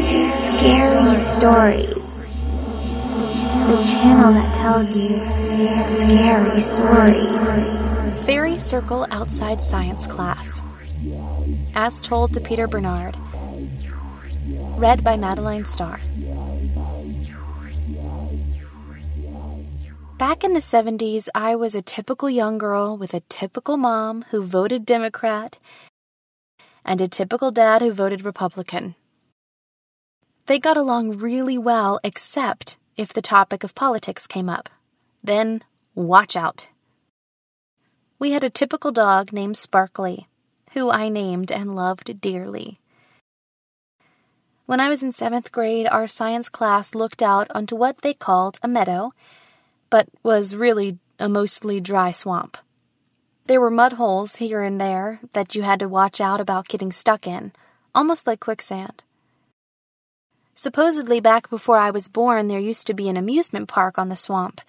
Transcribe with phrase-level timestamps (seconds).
[0.00, 2.18] Scary Stories,
[3.66, 8.24] the channel that tells you scary stories.
[8.24, 10.62] Fairy Circle Outside Science Class.
[11.74, 13.16] As told to Peter Bernard.
[14.76, 16.00] Read by Madeline Starr.
[20.16, 24.42] Back in the 70s, I was a typical young girl with a typical mom who
[24.42, 25.58] voted Democrat
[26.84, 28.94] and a typical dad who voted Republican.
[30.48, 34.68] They got along really well, except if the topic of politics came up.
[35.22, 35.62] Then,
[35.94, 36.68] watch out.
[38.18, 40.26] We had a typical dog named Sparkly,
[40.72, 42.80] who I named and loved dearly.
[44.66, 48.58] When I was in seventh grade, our science class looked out onto what they called
[48.62, 49.12] a meadow
[49.90, 52.56] but was really a mostly dry swamp.
[53.46, 56.92] There were mud holes here and there that you had to watch out about getting
[56.92, 57.52] stuck in,
[57.94, 59.04] almost like quicksand.
[60.60, 64.16] Supposedly, back before I was born, there used to be an amusement park on the
[64.16, 64.60] swamp,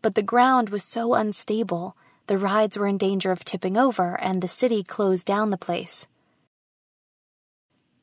[0.00, 1.96] but the ground was so unstable,
[2.28, 6.06] the rides were in danger of tipping over, and the city closed down the place.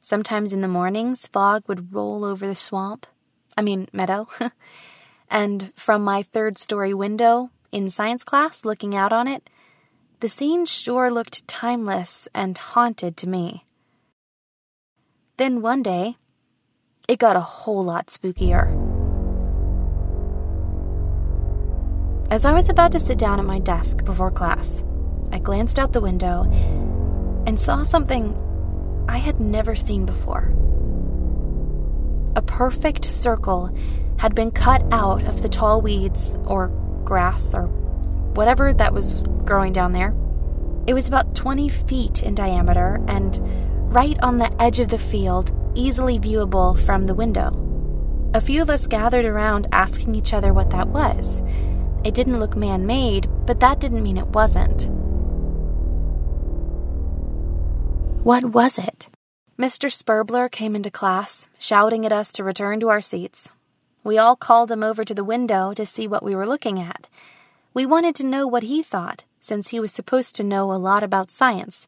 [0.01, 3.07] Sometimes in the mornings, fog would roll over the swamp.
[3.55, 4.27] I mean, meadow.
[5.29, 9.49] and from my third story window in science class looking out on it,
[10.19, 13.63] the scene sure looked timeless and haunted to me.
[15.37, 16.17] Then one day,
[17.09, 18.69] it got a whole lot spookier.
[22.29, 24.83] As I was about to sit down at my desk before class,
[25.31, 26.43] I glanced out the window
[27.47, 28.37] and saw something
[29.09, 30.53] I had never seen before.
[32.35, 33.75] A perfect circle
[34.19, 36.67] had been cut out of the tall weeds or
[37.05, 37.65] grass or
[38.35, 40.13] whatever that was growing down there.
[40.85, 43.39] It was about 20 feet in diameter and
[43.91, 47.51] right on the edge of the field, easily viewable from the window.
[48.33, 51.41] A few of us gathered around asking each other what that was.
[52.03, 54.89] It didn't look man made, but that didn't mean it wasn't.
[58.23, 59.07] What was it?
[59.57, 59.91] Mr.
[59.91, 63.51] Spurbler came into class, shouting at us to return to our seats.
[64.03, 67.09] We all called him over to the window to see what we were looking at.
[67.73, 71.03] We wanted to know what he thought, since he was supposed to know a lot
[71.03, 71.87] about science.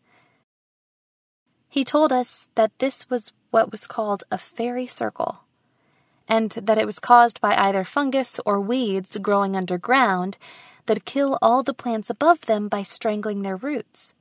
[1.69, 5.43] He told us that this was what was called a fairy circle,
[6.27, 10.37] and that it was caused by either fungus or weeds growing underground
[10.87, 14.13] that kill all the plants above them by strangling their roots.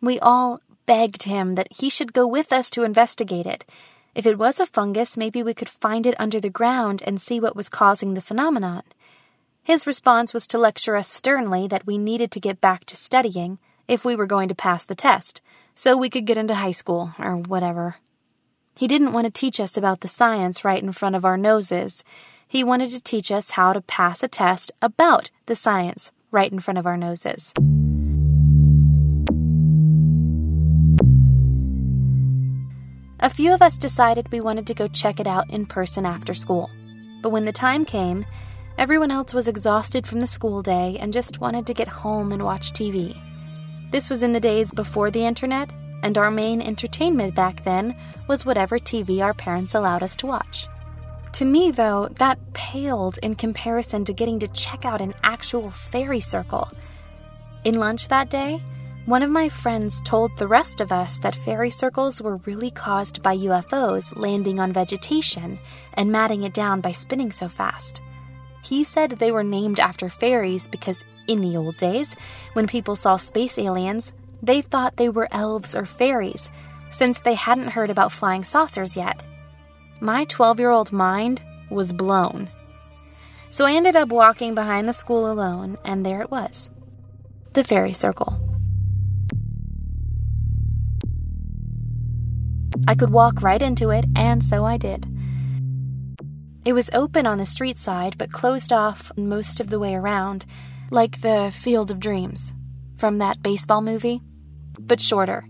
[0.00, 3.64] We all begged him that he should go with us to investigate it
[4.14, 7.40] if it was a fungus, maybe we could find it under the ground and see
[7.40, 8.82] what was causing the phenomenon.
[9.62, 13.58] His response was to lecture us sternly that we needed to get back to studying
[13.88, 15.42] if we were going to pass the test,
[15.74, 17.96] so we could get into high school or whatever.
[18.76, 22.04] He didn't want to teach us about the science right in front of our noses.
[22.48, 26.58] He wanted to teach us how to pass a test about the science right in
[26.58, 27.52] front of our noses.
[33.20, 36.34] A few of us decided we wanted to go check it out in person after
[36.34, 36.68] school.
[37.22, 38.26] But when the time came,
[38.78, 42.44] everyone else was exhausted from the school day and just wanted to get home and
[42.44, 43.16] watch TV.
[43.92, 45.70] This was in the days before the internet,
[46.02, 47.94] and our main entertainment back then
[48.26, 50.66] was whatever TV our parents allowed us to watch.
[51.34, 56.20] To me, though, that paled in comparison to getting to check out an actual fairy
[56.20, 56.70] circle.
[57.64, 58.62] In lunch that day,
[59.04, 63.22] one of my friends told the rest of us that fairy circles were really caused
[63.22, 65.58] by UFOs landing on vegetation
[65.94, 68.00] and matting it down by spinning so fast.
[68.62, 72.14] He said they were named after fairies because, in the old days,
[72.52, 74.12] when people saw space aliens,
[74.42, 76.50] they thought they were elves or fairies,
[76.90, 79.24] since they hadn't heard about flying saucers yet.
[80.00, 82.48] My 12 year old mind was blown.
[83.50, 86.70] So I ended up walking behind the school alone, and there it was
[87.52, 88.38] the fairy circle.
[92.88, 95.06] I could walk right into it, and so I did.
[96.64, 100.46] It was open on the street side, but closed off most of the way around,
[100.90, 102.54] like the Field of Dreams
[102.96, 104.22] from that baseball movie,
[104.78, 105.44] but shorter.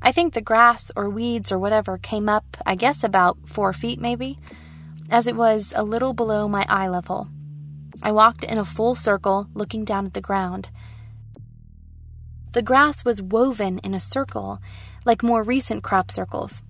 [0.00, 4.00] I think the grass or weeds or whatever came up, I guess, about four feet
[4.00, 4.38] maybe,
[5.10, 7.28] as it was a little below my eye level.
[8.02, 10.70] I walked in a full circle, looking down at the ground.
[12.52, 14.60] The grass was woven in a circle,
[15.04, 16.62] like more recent crop circles.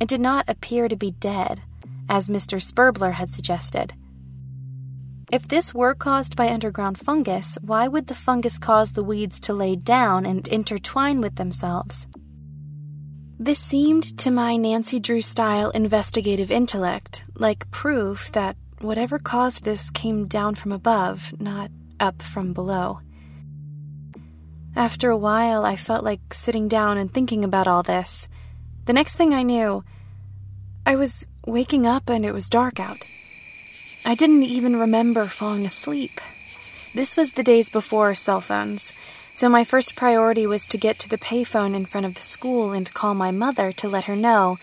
[0.00, 1.60] It did not appear to be dead,
[2.08, 2.60] as Mr.
[2.60, 3.92] Spurbler had suggested.
[5.30, 9.54] If this were caused by underground fungus, why would the fungus cause the weeds to
[9.54, 12.08] lay down and intertwine with themselves?
[13.38, 19.90] This seemed to my Nancy Drew style investigative intellect like proof that whatever caused this
[19.90, 21.70] came down from above, not
[22.00, 23.00] up from below.
[24.74, 28.28] After a while, I felt like sitting down and thinking about all this.
[28.90, 29.84] The next thing I knew,
[30.84, 33.06] I was waking up and it was dark out.
[34.04, 36.20] I didn't even remember falling asleep.
[36.92, 38.92] This was the days before cell phones,
[39.32, 42.72] so my first priority was to get to the payphone in front of the school
[42.72, 44.58] and call my mother to let her know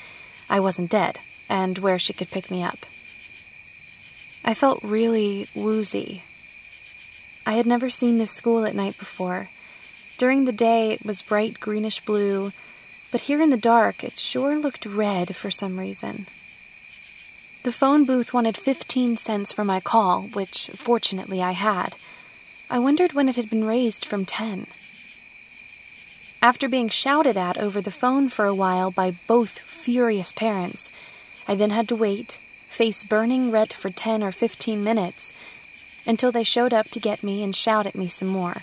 [0.50, 2.80] I wasn't dead and where she could pick me up.
[4.44, 6.24] I felt really woozy.
[7.46, 9.48] I had never seen this school at night before.
[10.18, 12.52] During the day, it was bright greenish blue,
[13.18, 16.28] but here in the dark, it sure looked red for some reason.
[17.64, 21.96] The phone booth wanted 15 cents for my call, which fortunately I had.
[22.70, 24.68] I wondered when it had been raised from 10.
[26.44, 30.92] After being shouted at over the phone for a while by both furious parents,
[31.48, 35.34] I then had to wait, face burning red for 10 or 15 minutes,
[36.06, 38.58] until they showed up to get me and shout at me some more.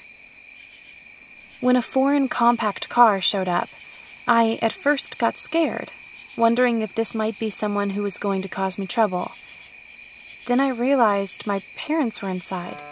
[1.60, 3.68] When a foreign compact car showed up,
[4.26, 5.92] I at first got scared,
[6.36, 9.32] wondering if this might be someone who was going to cause me trouble.
[10.46, 12.82] Then I realized my parents were inside.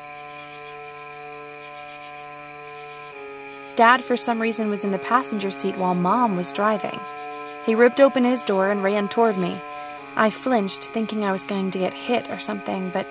[3.76, 7.00] Dad, for some reason, was in the passenger seat while Mom was driving.
[7.64, 9.58] He ripped open his door and ran toward me.
[10.14, 13.06] I flinched, thinking I was going to get hit or something, but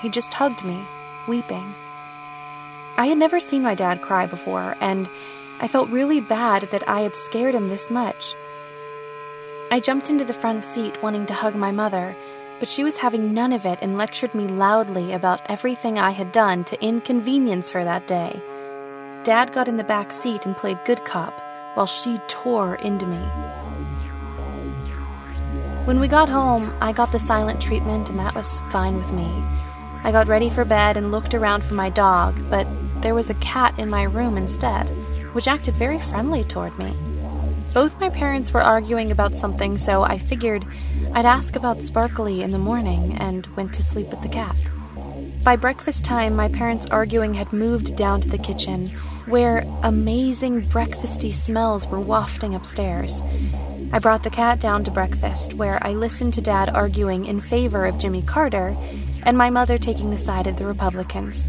[0.00, 0.82] he just hugged me,
[1.28, 1.74] weeping.
[2.96, 5.10] I had never seen my dad cry before, and
[5.62, 8.34] I felt really bad that I had scared him this much.
[9.70, 12.16] I jumped into the front seat wanting to hug my mother,
[12.58, 16.32] but she was having none of it and lectured me loudly about everything I had
[16.32, 18.42] done to inconvenience her that day.
[19.22, 21.40] Dad got in the back seat and played good cop
[21.74, 23.24] while she tore into me.
[25.84, 29.30] When we got home, I got the silent treatment, and that was fine with me.
[30.02, 32.66] I got ready for bed and looked around for my dog, but
[33.00, 34.90] there was a cat in my room instead,
[35.32, 36.94] which acted very friendly toward me.
[37.74, 40.66] Both my parents were arguing about something, so I figured
[41.14, 44.56] I'd ask about Sparkly in the morning and went to sleep with the cat.
[45.42, 48.90] By breakfast time, my parents' arguing had moved down to the kitchen,
[49.26, 53.22] where amazing breakfasty smells were wafting upstairs.
[53.92, 57.86] I brought the cat down to breakfast, where I listened to Dad arguing in favor
[57.86, 58.76] of Jimmy Carter
[59.24, 61.48] and my mother taking the side of the Republicans.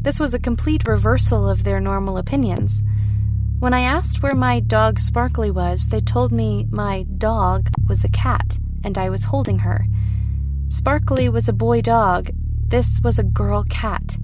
[0.00, 2.82] This was a complete reversal of their normal opinions.
[3.58, 8.08] When I asked where my dog Sparkly was, they told me my dog was a
[8.08, 9.86] cat and I was holding her.
[10.68, 12.30] Sparkly was a boy dog,
[12.68, 14.16] this was a girl cat.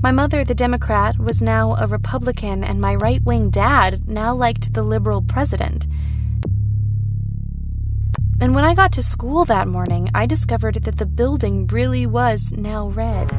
[0.00, 4.72] My mother, the Democrat, was now a Republican, and my right wing dad now liked
[4.72, 5.86] the liberal president.
[8.40, 12.52] And when I got to school that morning, I discovered that the building really was
[12.52, 13.32] now red.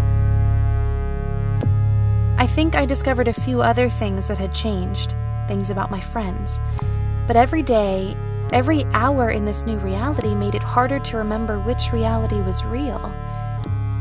[2.37, 5.15] I think I discovered a few other things that had changed,
[5.47, 6.59] things about my friends.
[7.27, 8.15] But every day,
[8.51, 13.01] every hour in this new reality made it harder to remember which reality was real.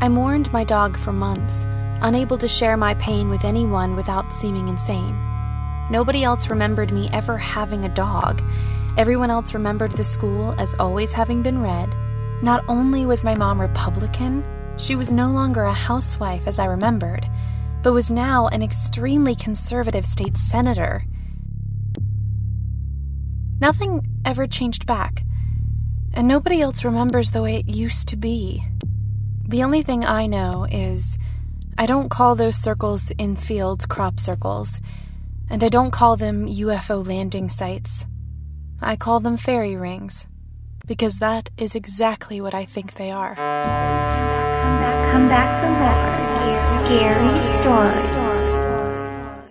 [0.01, 1.65] I mourned my dog for months,
[2.01, 5.17] unable to share my pain with anyone without seeming insane.
[5.89, 8.41] Nobody else remembered me ever having a dog,
[8.97, 11.95] Everyone else remembered the school as always having been red.
[12.41, 14.43] Not only was my mom Republican,
[14.77, 17.29] she was no longer a housewife as I remembered,
[17.87, 21.05] but was now an extremely conservative state senator.
[23.61, 25.23] Nothing ever changed back,
[26.13, 28.61] and nobody else remembers the way it used to be.
[29.47, 31.17] The only thing I know is
[31.77, 34.81] I don't call those circles in fields crop circles,
[35.49, 38.05] and I don't call them UFO landing sites.
[38.81, 40.27] I call them fairy rings
[40.85, 43.35] because that is exactly what I think they are.
[43.35, 48.26] Come back, come back for more scary stories.